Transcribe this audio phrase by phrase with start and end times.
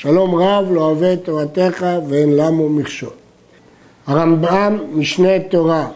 [0.00, 3.10] שלום רב לא אוהב את תורתך ואין למו מכשול.
[4.06, 5.88] הרמב"ם, משנה תורה,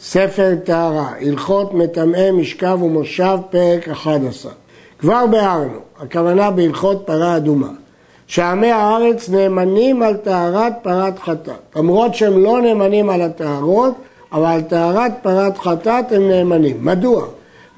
[0.00, 4.52] ספר טהרה, הלכות מטמאי משכב ומושב, פרק 11.
[4.98, 7.70] כבר ביארנו, הכוונה בהלכות פרה אדומה,
[8.26, 11.76] שעמי הארץ נאמנים על טהרת פרת חטאת.
[11.76, 13.94] למרות שהם לא נאמנים על הטהרות,
[14.32, 16.76] אבל על טהרת פרת חטאת הם נאמנים.
[16.80, 17.26] מדוע?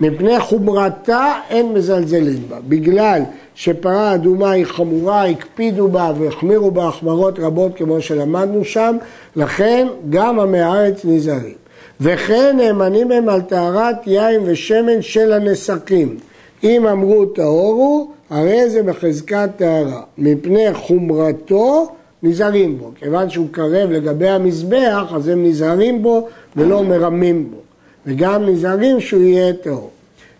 [0.01, 2.57] מפני חומרתה אין מזלזלים בה.
[2.69, 3.23] בגלל
[3.55, 8.97] שפרה אדומה היא חמורה, הקפידו בה והחמירו בה החמרות רבות כמו שלמדנו שם,
[9.37, 11.55] לכן גם עמי הארץ נזהרים.
[12.01, 16.17] וכן נאמנים הם על טהרת יין ושמן של הנסקים.
[16.65, 20.03] אם אמרו טהורו, הרי זה בחזקת טהרה.
[20.19, 21.89] מפני חומרתו
[22.23, 22.91] נזהרים בו.
[22.95, 27.67] כיוון שהוא קרב לגבי המזבח, אז הם נזהרים בו ולא מרמים בו.
[28.07, 29.91] וגם נזהרים שהוא יהיה טהור.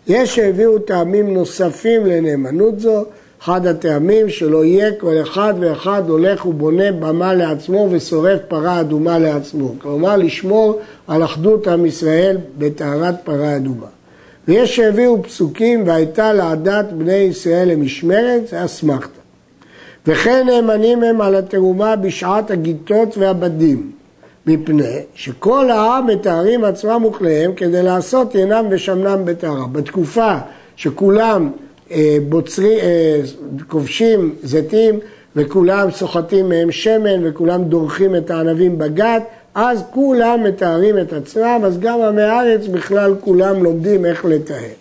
[0.07, 3.05] יש שהביאו טעמים נוספים לנאמנות זו,
[3.43, 9.73] אחד הטעמים שלא יהיה כל אחד ואחד הולך ובונה במה לעצמו ושורף פרה אדומה לעצמו.
[9.77, 13.87] כלומר, לשמור על אחדות עם ישראל בטהרת פרה אדומה.
[14.47, 19.19] ויש שהביאו פסוקים והייתה לעדת בני ישראל למשמרת, זה אסמכתא.
[20.07, 23.91] וכן נאמנים הם על התרומה בשעת הגיטות והבדים.
[24.49, 29.67] מפני שכל העם מתארים עצמם וכליהם כדי לעשות ינם ושמנם בטהרה.
[29.71, 30.35] בתקופה
[30.75, 31.51] שכולם
[31.91, 33.21] אה, בוצרי, אה,
[33.67, 34.99] כובשים זיתים
[35.35, 39.23] וכולם סוחטים מהם שמן וכולם דורכים את הענבים בגת,
[39.55, 44.73] אז כולם מתארים את עצמם, אז גם עמי הארץ בכלל כולם לומדים איך לטהר.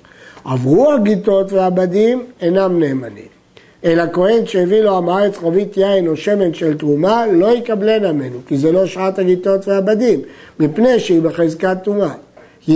[0.44, 3.37] עברו הגיטות והבדים אינם נאמנים.
[3.84, 8.38] אלא כהן שהביא לו עם הארץ חבית יין או שמן של תרומה, לא יקבלנה ממנו,
[8.46, 10.20] כי זה לא שעת הגיטות והבדים,
[10.60, 12.14] מפני שהיא בחזקת טומאה.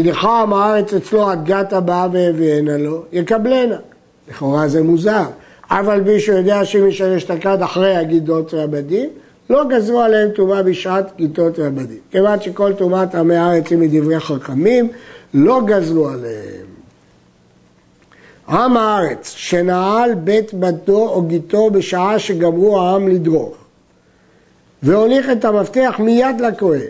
[0.05, 3.77] לך עם הארץ אצלו עד גת הבאה והביאנה לו, יקבלנה.
[4.31, 5.25] לכאורה זה מוזר.
[5.71, 6.89] אבל מישהו יודע שאם
[7.25, 9.11] את הכד אחרי הגיטות והבדים,
[9.51, 11.99] לא גזרו עליהם טומאה בשעת גיטות והבדים.
[12.11, 14.89] כיוון שכל טומאת עמי הארץ היא מדברי חכמים,
[15.35, 16.62] לא גזרו עליהם.
[18.49, 23.55] עם הארץ שנעל בית בתו או גיתו בשעה שגמרו העם לדרוך
[24.83, 26.81] והוליך את המפתח מיד לכהן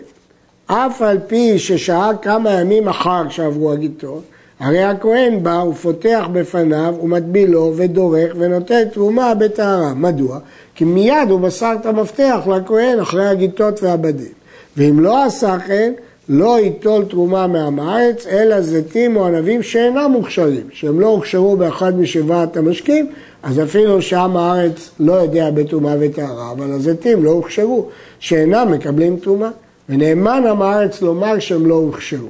[0.67, 4.23] אף על פי ששעה כמה ימים אחר שעברו הגיתות
[4.59, 9.93] הרי הכהן בא ופותח בפניו ומטביל לו ודורך ונותן תרומה בטהרה.
[9.93, 10.39] מדוע?
[10.75, 14.31] כי מיד הוא מסר את המפתח לכהן אחרי הגיתות והבדים.
[14.77, 15.93] ואם לא עשה כן,
[16.29, 17.47] לא ייטול תרומה
[17.77, 23.07] הארץ, אלא זיתים או ענבים שאינם מוכשרים, שהם לא הוכשרו באחד משבעת המשקים,
[23.43, 27.89] אז אפילו שעם הארץ לא יודע בטומאה וטהרה, אבל הזיתים לא הוכשרו,
[28.19, 29.49] שאינם מקבלים טומאה.
[29.89, 32.29] ונאמן עם הארץ לומר שהם לא הוכשרו.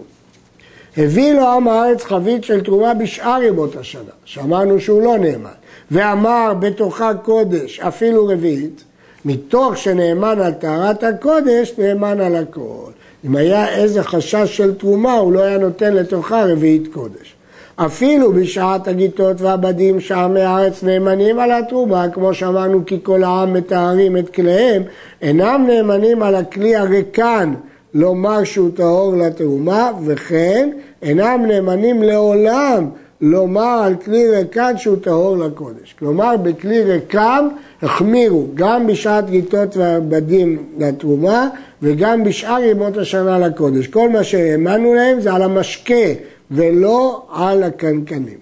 [0.97, 5.49] הביא לו עם הארץ חבית של תרומה בשאר ימות השנה, שאמרנו שהוא לא נאמן,
[5.91, 8.83] ואמר בתוכה קודש, אפילו רביעית,
[9.25, 12.91] מתוך שנאמן על טהרת הקודש, נאמן על הכל.
[13.25, 17.35] אם היה איזה חשש של תרומה, הוא לא היה נותן לתוכה רביעית קודש.
[17.75, 24.17] אפילו בשעת הגיטות והבדים שעמי הארץ נאמנים על התרומה, כמו שאמרנו כי כל העם מתארים
[24.17, 24.83] את כליהם,
[25.21, 27.53] אינם נאמנים על הכלי הריקן
[27.93, 30.69] לומר שהוא טהור לתרומה, וכן
[31.01, 32.89] אינם נאמנים לעולם
[33.25, 35.95] לומר על כלי ריקן שהוא טהור לקודש.
[35.99, 37.47] כלומר, בכלי ריקם
[37.81, 41.49] החמירו גם בשעת גיטות והבדים לתרומה
[41.81, 43.87] וגם בשאר ימות השנה לקודש.
[43.87, 46.05] כל מה שהאמנו להם זה על המשקה
[46.51, 48.37] ולא על הקנקנים.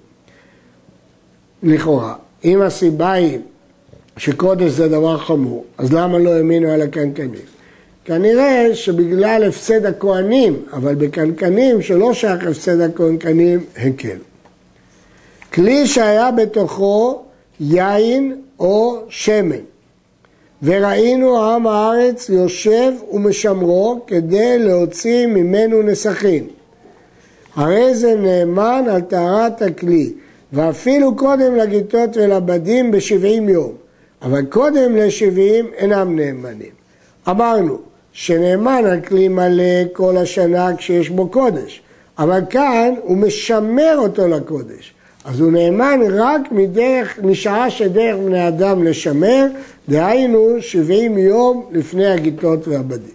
[1.64, 2.16] לכאורה,
[2.46, 3.40] אם הסיבה היא
[4.18, 7.46] שקודש זה דבר חמור, אז למה לא האמינו על הקנקנים?
[8.06, 14.31] כנראה שבגלל הפסד הכהנים, אבל בקנקנים שלא שייך הפסד הקנקנים, הקל.
[15.54, 17.22] כלי שהיה בתוכו
[17.60, 19.56] יין או שמן,
[20.64, 26.48] וראינו עם הארץ יושב ומשמרו כדי להוציא ממנו נסכים.
[27.56, 30.14] הרי זה נאמן על טהרת הכלי,
[30.54, 33.72] ואפילו קודם לגיטות ולבדים בשבעים יום,
[34.22, 36.72] אבל קודם לשבעים אינם נאמנים.
[37.30, 37.78] אמרנו
[38.14, 41.82] שנאמן על כלי מלא כל השנה כשיש בו קודש,
[42.20, 44.94] אבל כאן הוא משמר אותו לקודש.
[45.26, 49.48] אז הוא נאמן רק מדרך, משעה שדרך בני אדם לשמר,
[49.90, 53.14] דהיינו 70 יום לפני הגיטות והבדים.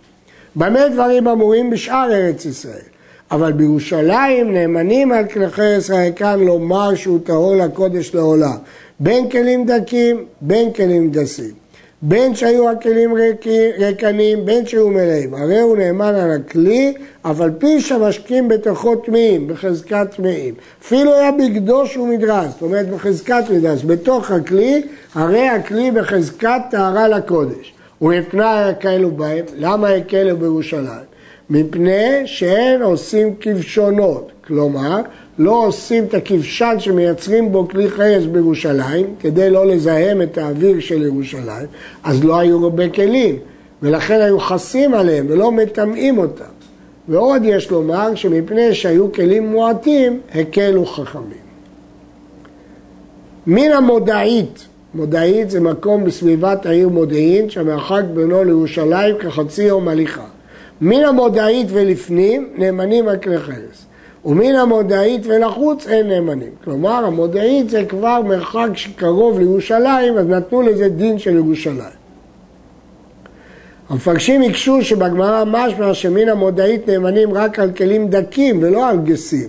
[0.57, 2.87] במה דברים אמורים בשאר ארץ ישראל?
[3.31, 8.57] אבל בירושלים נאמנים על כלי חרס הריקן לומר שהוא טהור לקודש לעולם,
[9.01, 11.66] בין כלים דקים, בין כלים גסים.
[12.03, 13.15] בין שהיו הכלים
[13.79, 15.35] ריקנים, בין שהיו מלאים.
[15.35, 20.55] הרי הוא נאמן על הכלי, אף על פי שהמשקים בתוכו טמאים, בחזקת טמאים.
[20.83, 24.83] אפילו היה בגדו שהוא מדרס, זאת אומרת בחזקת מדרס, בתוך הכלי,
[25.15, 27.73] הרי הכלי בחזקת טהרה לקודש.
[28.03, 28.43] ומפני
[28.81, 31.07] כאלו בהם, למה הקלו בירושלים?
[31.51, 35.01] מפני שאין עושים כבשונות, כלומר
[35.39, 41.03] לא עושים את הכבשן שמייצרים בו כלי חרס בירושלים כדי לא לזהם את האוויר של
[41.03, 41.67] ירושלים,
[42.05, 43.37] אז לא היו הרבה כלים
[43.83, 46.45] ולכן היו חסים עליהם ולא מטמאים אותם.
[47.09, 51.47] ועוד יש לומר שמפני שהיו כלים מועטים הקלו חכמים.
[53.47, 60.25] מן המודעית, מודעית זה מקום בסביבת העיר מודיעין שהמרחק בינו לירושלים כחצי יום הליכה.
[60.81, 63.86] מן המודעית ולפנים נאמנים על כלי חרס.
[64.27, 66.51] ומן המודעית ולחוץ אין נאמנים.
[66.65, 71.97] כלומר, המודעית זה כבר מרחק שקרוב לירושלים, אז נתנו לזה דין של ירושלים.
[73.89, 79.49] המפרשים הקשו שבגמרא משמע שמן המודעית נאמנים רק על כלים דקים ולא על גסים.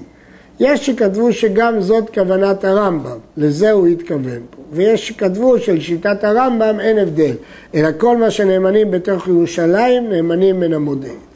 [0.60, 4.62] יש שכתבו שגם זאת כוונת הרמב"ם, לזה הוא התכוון פה.
[4.72, 7.34] ויש שכתבו שלשיטת הרמב"ם אין הבדל,
[7.76, 11.28] אלא כל מה שנאמנים בתוך ירושלים נאמנים מן המודעית.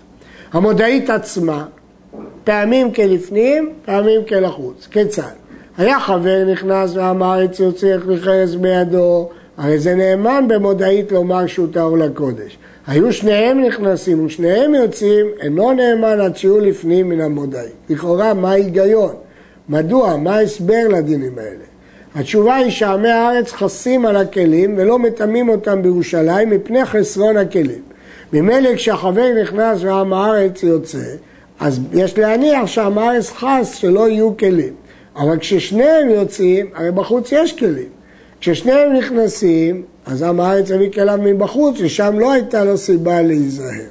[0.53, 1.65] המודעית עצמה,
[2.43, 4.87] פעמים כלפנים, פעמים כלחוץ.
[4.91, 5.23] כיצד?
[5.77, 11.97] היה חבר נכנס ואמר עץ יוצא חרס בידו, הרי זה נאמן במודעית לומר שהוא טהור
[11.97, 12.57] לקודש.
[12.87, 17.73] היו שניהם נכנסים ושניהם יוצאים, אינו נאמן עד שיהיו לפנים מן המודעית.
[17.89, 19.15] לכאורה, מה ההיגיון?
[19.69, 20.17] מדוע?
[20.17, 21.65] מה ההסבר לדינים האלה?
[22.15, 27.81] התשובה היא שעמי הארץ חסים על הכלים ולא מטמאים אותם בירושלים מפני חסרון הכלים.
[28.33, 31.15] ממילא כשהחבר נכנס ועם הארץ יוצא,
[31.61, 34.73] אז יש להניח הארץ חס שלא יהיו כלים.
[35.15, 37.89] אבל כששניהם יוצאים, הרי בחוץ יש כלים.
[38.39, 43.87] כששניהם נכנסים, אז עם הארץ הביא כליו מבחוץ, ושם לא הייתה לו סיבה להיזהר.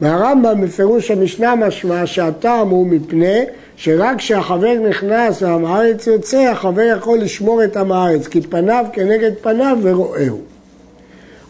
[0.00, 3.44] והרמב"ם בפירוש המשנה משמע שהטעם הוא מפני
[3.76, 9.32] שרק כשהחבר נכנס ועם הארץ יוצא, החבר יכול לשמור את עם הארץ, כי פניו כנגד
[9.42, 10.38] פניו ורואהו.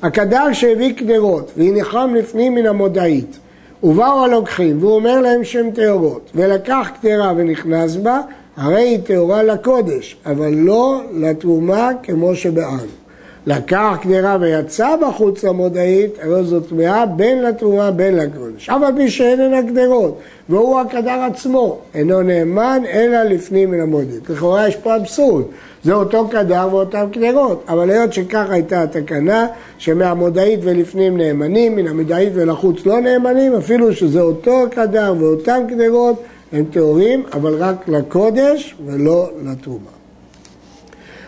[0.02, 3.38] הקדר שהביא קדרות והניחם לפנים מן המודעית
[3.82, 8.20] ובאו הלוקחים והוא אומר להם שהם טהורות ולקח קדרה ונכנס בה
[8.56, 13.01] הרי היא טהורה לקודש אבל לא לתרומה כמו שבאנו
[13.46, 18.68] לקח קדרה ויצא בחוץ למודעית, הרי זו טמאה בין לתרומה בין לקודש.
[18.68, 20.18] אף על פי שאיננה קדרות,
[20.48, 24.30] והוא הקדר עצמו, אינו נאמן אלא לפנים מן המודעית.
[24.30, 25.44] לכאורה יש פה אבסורד,
[25.84, 29.46] זה אותו קדר ואותן קדרות, אבל היות שכך הייתה התקנה,
[29.78, 36.22] שמהמודעית ולפנים נאמנים, מן המודעית ולחוץ לא נאמנים, אפילו שזה אותו קדר ואותן קדרות,
[36.52, 40.01] הם טהורים, אבל רק לקודש ולא לתרומה.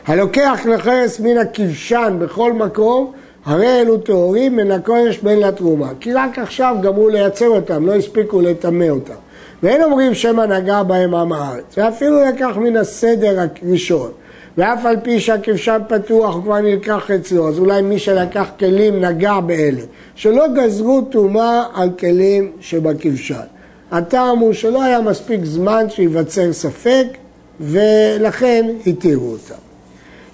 [0.06, 3.12] הלוקח לחרס מן הכבשן בכל מקום,
[3.44, 5.92] הרי אלו טהורים מן הקודש בין לתרומה.
[6.00, 9.14] כי רק עכשיו גמרו לייצר אותם, לא הספיקו לטמא אותם.
[9.62, 11.64] ואין אומרים שמא נגע בהם עם הארץ.
[11.76, 14.10] ואפילו לקח מן הסדר הראשון.
[14.58, 19.40] ואף על פי שהכבשן פתוח הוא כבר נלקח אצלו, אז אולי מי שלקח כלים נגע
[19.40, 19.82] באלה.
[20.14, 23.44] שלא גזרו טומאה על כלים שבכבשן.
[23.90, 27.06] הטעם הוא שלא היה מספיק זמן שייווצר ספק,
[27.60, 29.73] ולכן התירו אותם.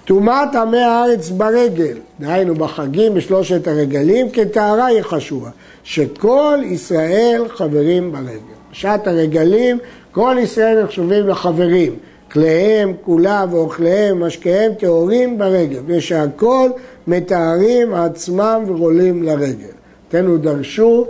[0.05, 5.49] טומאת עמי הארץ ברגל, דהיינו בחגים, בשלושת הרגלים, כטהרה היא חשובה,
[5.83, 8.61] שכל ישראל חברים ברגל.
[8.71, 9.77] בשעת הרגלים,
[10.11, 11.95] כל ישראל נחשבים לחברים.
[12.31, 16.69] כליהם, כולה ואוכליהם, משקיהם טהורים ברגל, ושהכל
[17.07, 19.73] מתארים עצמם ורולים לרגל.
[20.09, 21.05] תנו דרשו,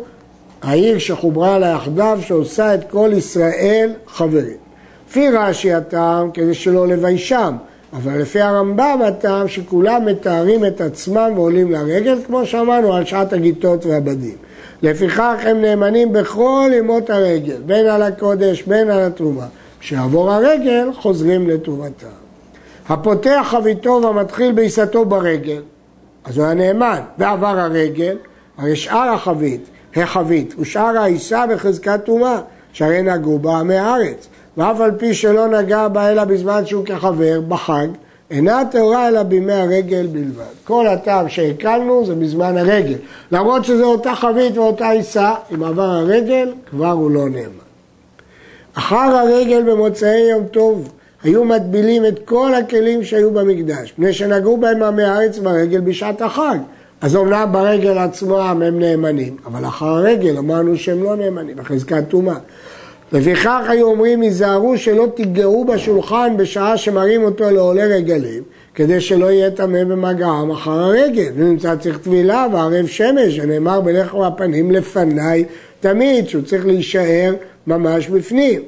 [0.61, 4.57] העיר שחוברה לה יחדיו, שעושה את כל ישראל חברים.
[5.09, 7.55] לפי רש"י הטעם, כדי שלא לביישם,
[7.93, 13.85] אבל לפי הרמב"ם הטעם שכולם מתארים את עצמם ועולים לרגל, כמו שאמרנו על שעת הגיטות
[13.85, 14.35] והבדים.
[14.81, 19.47] לפיכך הם נאמנים בכל ימות הרגל, בין על הקודש, בין על התרומה.
[19.79, 22.07] כשיעבור הרגל, חוזרים לתרומתם.
[22.89, 25.61] הפותח חביתו והמתחיל בעיסתו ברגל,
[26.25, 28.17] אז הוא היה נאמן, ועבר הרגל,
[28.57, 29.61] הרי שאר החבית,
[29.95, 32.39] החבית, ושאר העיסה בחזקת טומאה,
[32.73, 34.27] שהרי נגעו בה עמי הארץ.
[34.57, 37.87] ואף על פי שלא נגע בה אלא בזמן שהוא כחבר, בחג,
[38.31, 40.43] אינה טהורה אלא בימי הרגל בלבד.
[40.63, 42.97] כל הטעם שהקלנו זה בזמן הרגל.
[43.31, 47.71] למרות שזו אותה חבית ואותה עיסה, אם עבר הרגל, כבר הוא לא נאמן.
[48.73, 50.91] אחר הרגל במוצאי יום טוב
[51.23, 56.57] היו מטבילים את כל הכלים שהיו במקדש, מפני שנגעו בהם עמי הארץ ברגל בשעת החג.
[57.01, 62.35] אז אומנם ברגל עצמם הם נאמנים, אבל אחר הרגל אמרנו שהם לא נאמנים, בחזקת טומאה.
[63.13, 68.43] לפיכך היו אומרים, היזהרו שלא תיגעו בשולחן בשעה שמראים אותו לעולי רגלים,
[68.75, 71.31] כדי שלא יהיה טמא במגעם אחר הרגל.
[71.35, 75.45] ונמצא צריך טבילה וערב שמש, שנאמר בלך הפנים לפניי
[75.79, 77.33] תמיד, שהוא צריך להישאר
[77.67, 78.61] ממש בפנים.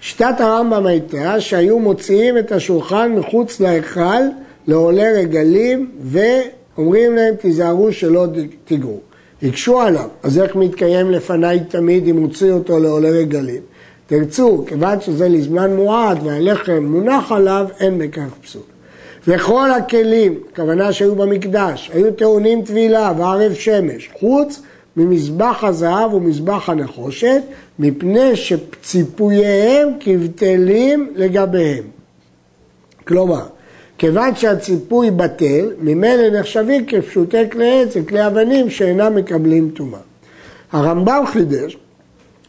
[0.00, 4.22] שיטת הרמב"ם הייתה שהיו מוציאים את השולחן מחוץ להיכל
[4.66, 8.26] לעולי רגלים ואומרים להם תיזהרו שלא
[8.64, 9.07] תיגעו.
[9.42, 13.62] הקשו עליו, אז איך מתקיים לפניי תמיד אם הוציא אותו לעולי רגלים?
[14.06, 18.62] תרצו, כיוון שזה לזמן מועד והלחם מונח עליו, אין בכך פסול.
[19.26, 24.62] וכל הכלים, כוונה שהיו במקדש, היו טעונים טבילה וערב שמש, חוץ
[24.96, 27.42] ממזבח הזהב ומזבח הנחושת,
[27.78, 31.84] מפני שציפוייהם כבטלים לגביהם.
[33.06, 33.42] כלומר,
[33.98, 40.00] כיוון שהציפוי בטל, ממילא נחשבים כפשוטי כלי עץ וכלי אבנים שאינם מקבלים טומאה.
[40.72, 41.76] הרמב"ם חידש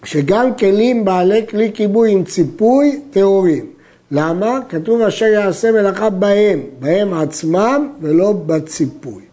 [0.03, 3.65] שגם כלים בעלי כלי כיבוי עם ציפוי טהורים.
[4.12, 4.60] למה?
[4.70, 9.24] כתוב אשר יעשה מלאכה בהם, בהם עצמם ולא בציפוי.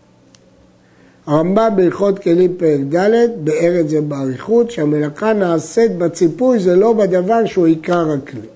[1.27, 7.47] הרמב"ם בהלכות כלים פרק ד' באר את זה באריכות, שהמלאכה נעשית בציפוי זה לא בדבר
[7.47, 8.49] שהוא עיקר הכלי.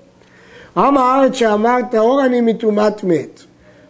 [0.76, 3.42] עם הארץ שאמר טהור אני מטומאת מת,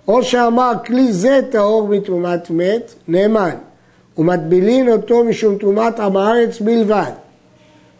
[0.08, 3.56] או שאמר כלי זה טהור מטומאת מת, נאמן,
[4.18, 7.12] ומטבילין אותו משום טומאת עם הארץ בלבד,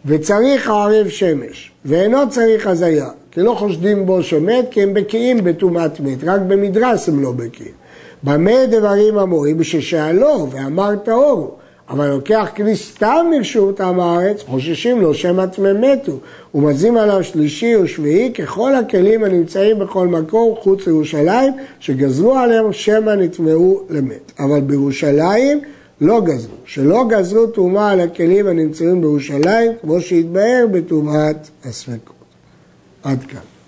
[0.05, 6.01] וצריך ערב שמש, ואינו צריך הזיה, כי לא חושדים בו שמת, כי הם בקיאים בטומאת
[6.01, 7.73] מת, רק במדרס הם לא בקיאים.
[8.23, 9.59] במה דברים אמורים?
[9.59, 11.59] בששאלו ואמר טהור
[11.91, 16.19] אבל לוקח כלי סתם מרשות עם הארץ, חוששים לו שמא טמא מתו,
[16.55, 23.81] ומזים עליו שלישי ושביעי ככל הכלים הנמצאים בכל מקום חוץ לירושלים, שגזרו עליהם שמא נטמאו
[23.91, 24.33] למת.
[24.39, 25.61] אבל בירושלים
[26.01, 32.17] לא גזרו, שלא גזרו טומאה על הכלים הנמצאים בירושלים, כמו שהתבהר בטומאת הספקות.
[33.03, 33.60] עד כאן.